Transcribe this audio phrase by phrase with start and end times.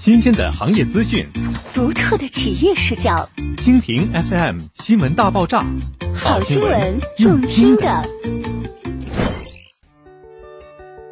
[0.00, 1.28] 新鲜的行业资讯，
[1.74, 3.28] 独特的企业视角。
[3.58, 5.62] 蜻蜓 FM 新闻大爆炸，
[6.14, 8.02] 好新闻，用听的。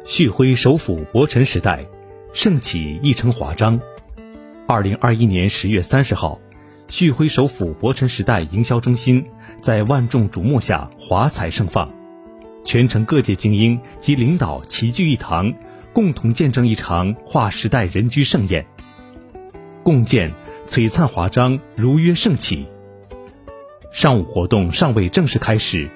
[0.05, 1.85] 旭辉首府博辰时代，
[2.33, 3.79] 盛起一城华章。
[4.67, 6.39] 二零二一年十月三十号，
[6.87, 9.23] 旭辉首府博辰时代营销中心
[9.61, 11.93] 在万众瞩目下华彩盛放，
[12.65, 15.53] 全城各界精英及领导齐聚一堂。
[15.91, 18.65] 共同见证一场划时代人居盛宴，
[19.83, 20.31] 共建
[20.67, 22.65] 璀璨华章，如约盛起。
[23.91, 25.87] 上午活动尚未正式开始，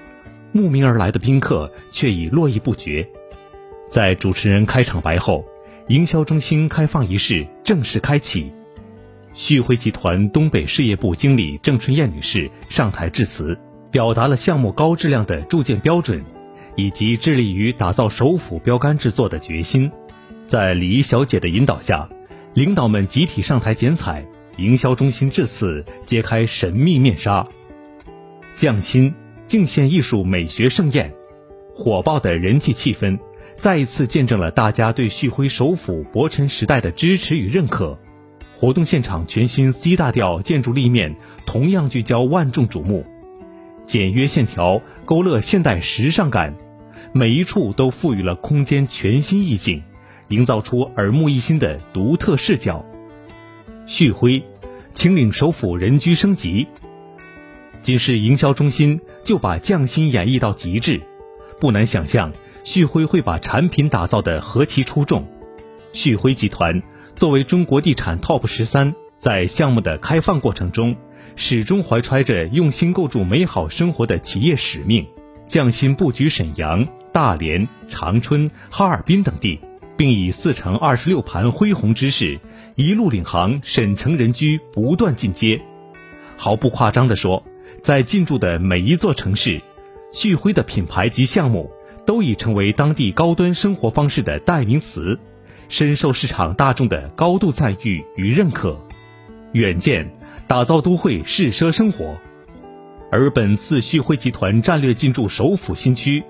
[0.51, 3.07] 慕名而来的宾客却已络绎不绝。
[3.87, 5.45] 在主持人开场白后，
[5.87, 8.51] 营销中心开放仪式正式开启。
[9.33, 13.57] 旭辉集团东北事业部经理郑春燕女士上台致辞，
[13.91, 16.23] 表达了项目高质量的铸建标准。
[16.75, 19.91] 以及致力于打造首府标杆制作的决心，
[20.47, 22.09] 在礼仪小姐的引导下，
[22.53, 24.23] 领导们集体上台剪彩，
[24.57, 27.47] 营销中心至此揭开神秘面纱。
[28.57, 29.11] 匠心
[29.47, 31.11] 敬献艺术美学盛宴，
[31.73, 33.17] 火爆的人气气氛，
[33.55, 37.97] 再一次见证了大家对旭辉首府博辰时代的支持与认可。
[38.59, 41.15] 活动现场全新 C 大调建筑立面
[41.47, 43.03] 同样聚焦万众瞩目，
[43.87, 46.53] 简约线条勾勒现代时尚感。
[47.13, 49.83] 每一处都赋予了空间全新意境，
[50.33, 52.83] 营造出耳目一新的独特视角。
[53.85, 54.43] 旭辉，
[54.93, 56.67] 秦岭首府人居升级。
[57.83, 61.01] 仅是营销中心就把匠心演绎到极致，
[61.59, 62.31] 不难想象
[62.63, 65.27] 旭辉会把产品打造的何其出众。
[65.91, 66.81] 旭辉集团
[67.13, 70.95] 作为中国地产 TOP 十三，在项目的开放过程中，
[71.35, 75.05] 始终怀揣着用心构筑美好生活的企业使命，
[75.45, 76.87] 匠心布局沈阳。
[77.13, 79.59] 大连、长春、哈尔滨等地，
[79.95, 82.39] 并以四乘二十六盘恢宏之势，
[82.75, 85.61] 一路领航，沈城人居不断进阶。
[86.37, 87.43] 毫不夸张地说，
[87.81, 89.61] 在进驻的每一座城市，
[90.11, 91.71] 旭辉的品牌及项目
[92.05, 95.17] 都已成为当地高端生活方式的代名词，
[95.69, 98.77] 深受市场大众的高度赞誉与认可。
[99.53, 100.11] 远见
[100.47, 102.17] 打造都会适奢生活，
[103.11, 106.23] 而本次旭辉集团战略进驻首府新区。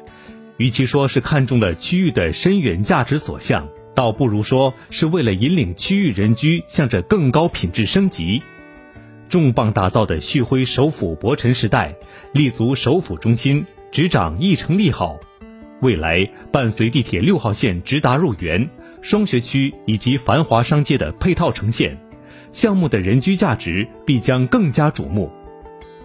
[0.58, 8.42] 与其说是看中了区域的深远价值所向，倒不如说是为了引领区域人居向着更高品质升级。
[9.30, 11.96] 重磅打造的旭辉首府博辰时代，
[12.34, 15.20] 立足首府中心，执掌一城利好。
[15.82, 18.70] 未来伴随地铁六号线直达入园、
[19.02, 21.98] 双学区以及繁华商街的配套呈现，
[22.52, 25.32] 项目的人居价值必将更加瞩目。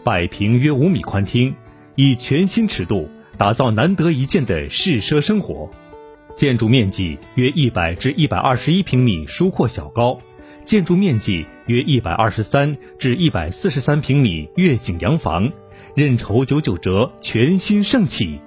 [0.03, 1.55] 百平约五米宽厅，
[1.97, 3.11] 以全新尺度。
[3.39, 5.71] 打造难得一见的试奢生活，
[6.35, 10.19] 建筑面积约一百至一百二十一平米，疏阔小高；
[10.65, 15.53] 建筑面积约一百二十三至一百四十三平米，悦景洋房，
[15.95, 18.41] 任筹九九折，全新盛起。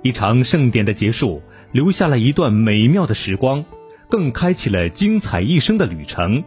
[0.00, 3.62] 一场盛典的结束，留下了一段美妙的时光，
[4.08, 6.42] 更开启了精彩一生的旅程。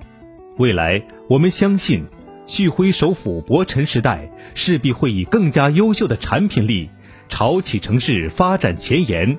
[0.57, 2.03] 未来，我们相信，
[2.47, 6.90] 旭辉首府博辰时代势必会以更加优秀的产品力。
[7.30, 9.38] 潮起城市发展前沿，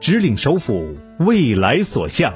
[0.00, 2.32] 指领首府未来所向。